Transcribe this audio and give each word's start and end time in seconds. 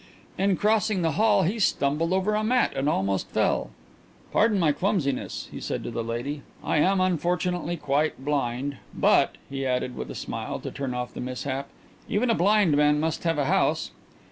In 0.35 0.57
crossing 0.57 1.03
the 1.03 1.11
hall 1.11 1.43
he 1.43 1.59
stumbled 1.59 2.11
over 2.11 2.33
a 2.33 2.43
mat 2.43 2.73
and 2.75 2.89
almost 2.89 3.27
fell. 3.29 3.69
"Pardon 4.33 4.57
my 4.57 4.71
clumsiness," 4.71 5.47
he 5.51 5.59
said 5.59 5.83
to 5.83 5.91
the 5.91 6.03
lady. 6.03 6.41
"I 6.63 6.77
am, 6.77 6.99
unfortunately, 6.99 7.77
quite 7.77 8.25
blind. 8.25 8.77
But," 8.95 9.35
he 9.47 9.63
added, 9.63 9.95
with 9.95 10.09
a 10.09 10.15
smile, 10.15 10.59
to 10.61 10.71
turn 10.71 10.95
off 10.95 11.13
the 11.13 11.21
mishap, 11.21 11.69
"even 12.09 12.31
a 12.31 12.33
blind 12.33 12.75
man 12.75 12.99
must 12.99 13.25
have 13.25 13.37
a 13.37 13.45
house." 13.45 13.91